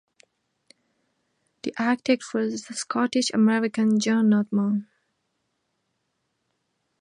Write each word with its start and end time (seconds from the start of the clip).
The 1.61 1.75
architect 1.77 2.23
was 2.33 2.63
the 2.65 2.73
Scottish-American 2.73 3.99
John 3.99 4.29
Notman. 4.29 4.87